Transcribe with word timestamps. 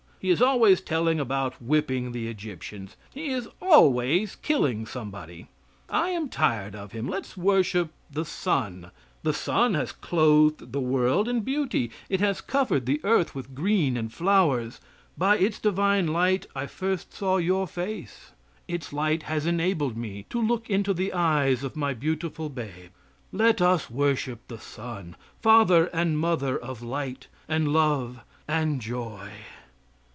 He 0.23 0.29
is 0.29 0.39
always 0.39 0.81
telling 0.81 1.19
about 1.19 1.59
whipping 1.59 2.11
the 2.11 2.27
Egyptians. 2.27 2.95
He 3.11 3.29
is 3.31 3.49
always 3.59 4.35
killing 4.35 4.85
somebody. 4.85 5.47
I 5.89 6.09
am 6.11 6.29
tired 6.29 6.75
of 6.75 6.91
Him. 6.91 7.07
Let 7.07 7.23
us 7.23 7.35
worship 7.35 7.89
the 8.11 8.23
sun. 8.23 8.91
The 9.23 9.33
sun 9.33 9.73
has 9.73 9.91
clothed 9.91 10.73
the 10.73 10.79
world 10.79 11.27
in 11.27 11.39
beauty; 11.41 11.89
it 12.07 12.19
has 12.19 12.39
covered 12.39 12.85
the 12.85 13.01
earth 13.03 13.33
with 13.33 13.55
green 13.55 13.97
and 13.97 14.13
flowers; 14.13 14.79
by 15.17 15.39
its 15.39 15.57
divine 15.57 16.05
light 16.09 16.45
I 16.55 16.67
first 16.67 17.15
saw 17.15 17.37
your 17.37 17.65
face; 17.65 18.33
its 18.67 18.93
light 18.93 19.23
has 19.23 19.47
enabled 19.47 19.97
me 19.97 20.27
to 20.29 20.39
look 20.39 20.69
into 20.69 20.93
the 20.93 21.13
eyes 21.13 21.63
of 21.63 21.75
my 21.75 21.95
beautiful 21.95 22.47
babe. 22.49 22.91
Let 23.31 23.59
us 23.59 23.89
worship 23.89 24.41
the 24.49 24.59
sun, 24.59 25.15
father 25.41 25.85
and 25.87 26.15
mother 26.15 26.59
of 26.59 26.83
light 26.83 27.25
and 27.49 27.69
love 27.69 28.19
and 28.47 28.79
joy." 28.81 29.31